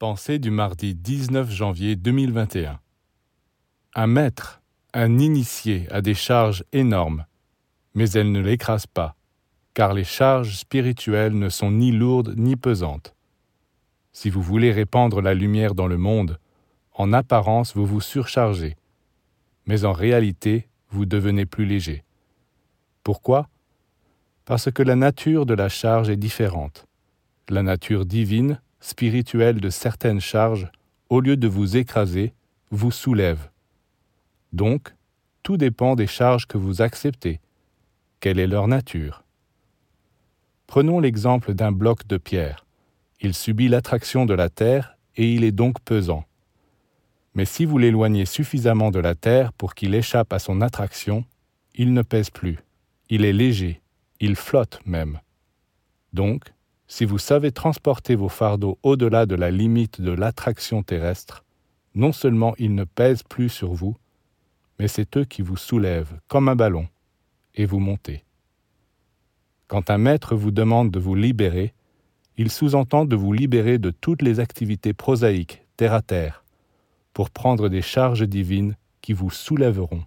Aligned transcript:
Pensée 0.00 0.38
du 0.38 0.50
mardi 0.50 0.94
19 0.94 1.50
janvier 1.50 1.94
2021. 1.94 2.80
Un 3.94 4.06
maître, 4.06 4.62
un 4.94 5.18
initié 5.18 5.86
a 5.90 6.00
des 6.00 6.14
charges 6.14 6.64
énormes, 6.72 7.26
mais 7.92 8.10
elles 8.12 8.32
ne 8.32 8.40
l'écrasent 8.40 8.86
pas, 8.86 9.14
car 9.74 9.92
les 9.92 10.04
charges 10.04 10.56
spirituelles 10.56 11.38
ne 11.38 11.50
sont 11.50 11.70
ni 11.70 11.92
lourdes 11.92 12.32
ni 12.38 12.56
pesantes. 12.56 13.14
Si 14.14 14.30
vous 14.30 14.40
voulez 14.40 14.72
répandre 14.72 15.20
la 15.20 15.34
lumière 15.34 15.74
dans 15.74 15.86
le 15.86 15.98
monde, 15.98 16.38
en 16.94 17.12
apparence 17.12 17.76
vous 17.76 17.84
vous 17.84 18.00
surchargez, 18.00 18.78
mais 19.66 19.84
en 19.84 19.92
réalité 19.92 20.70
vous 20.88 21.04
devenez 21.04 21.44
plus 21.44 21.66
léger. 21.66 22.04
Pourquoi? 23.04 23.50
Parce 24.46 24.70
que 24.70 24.82
la 24.82 24.96
nature 24.96 25.44
de 25.44 25.52
la 25.52 25.68
charge 25.68 26.08
est 26.08 26.16
différente. 26.16 26.86
La 27.50 27.62
nature 27.62 28.06
divine 28.06 28.62
spirituelle 28.80 29.60
de 29.60 29.70
certaines 29.70 30.20
charges, 30.20 30.70
au 31.08 31.20
lieu 31.20 31.36
de 31.36 31.48
vous 31.48 31.76
écraser, 31.76 32.32
vous 32.70 32.90
soulève. 32.90 33.50
Donc, 34.52 34.94
tout 35.42 35.56
dépend 35.56 35.96
des 35.96 36.06
charges 36.06 36.46
que 36.46 36.58
vous 36.58 36.82
acceptez. 36.82 37.40
Quelle 38.20 38.38
est 38.38 38.46
leur 38.46 38.68
nature? 38.68 39.24
Prenons 40.66 41.00
l'exemple 41.00 41.54
d'un 41.54 41.72
bloc 41.72 42.06
de 42.06 42.16
pierre. 42.16 42.66
Il 43.20 43.34
subit 43.34 43.68
l'attraction 43.68 44.24
de 44.24 44.34
la 44.34 44.48
Terre 44.48 44.96
et 45.16 45.34
il 45.34 45.44
est 45.44 45.52
donc 45.52 45.80
pesant. 45.80 46.24
Mais 47.34 47.44
si 47.44 47.64
vous 47.64 47.78
l'éloignez 47.78 48.24
suffisamment 48.24 48.90
de 48.90 48.98
la 48.98 49.14
Terre 49.14 49.52
pour 49.52 49.74
qu'il 49.74 49.94
échappe 49.94 50.32
à 50.32 50.38
son 50.38 50.60
attraction, 50.60 51.24
il 51.74 51.92
ne 51.92 52.02
pèse 52.02 52.30
plus. 52.30 52.58
Il 53.08 53.24
est 53.24 53.32
léger, 53.32 53.80
il 54.20 54.36
flotte 54.36 54.80
même. 54.84 55.20
Donc, 56.12 56.52
si 56.90 57.04
vous 57.04 57.18
savez 57.18 57.52
transporter 57.52 58.16
vos 58.16 58.28
fardeaux 58.28 58.76
au-delà 58.82 59.24
de 59.24 59.36
la 59.36 59.52
limite 59.52 60.00
de 60.00 60.10
l'attraction 60.10 60.82
terrestre, 60.82 61.44
non 61.94 62.10
seulement 62.10 62.52
ils 62.58 62.74
ne 62.74 62.82
pèsent 62.82 63.22
plus 63.22 63.48
sur 63.48 63.72
vous, 63.72 63.96
mais 64.80 64.88
c'est 64.88 65.16
eux 65.16 65.24
qui 65.24 65.40
vous 65.40 65.56
soulèvent 65.56 66.18
comme 66.26 66.48
un 66.48 66.56
ballon 66.56 66.88
et 67.54 67.64
vous 67.64 67.78
montez. 67.78 68.24
Quand 69.68 69.88
un 69.88 69.98
maître 69.98 70.34
vous 70.34 70.50
demande 70.50 70.90
de 70.90 70.98
vous 70.98 71.14
libérer, 71.14 71.74
il 72.36 72.50
sous-entend 72.50 73.04
de 73.04 73.14
vous 73.14 73.32
libérer 73.32 73.78
de 73.78 73.90
toutes 73.90 74.22
les 74.22 74.40
activités 74.40 74.92
prosaïques, 74.92 75.64
terre 75.76 75.94
à 75.94 76.02
terre, 76.02 76.44
pour 77.12 77.30
prendre 77.30 77.68
des 77.68 77.82
charges 77.82 78.26
divines 78.26 78.76
qui 79.00 79.12
vous 79.12 79.30
soulèveront 79.30 80.02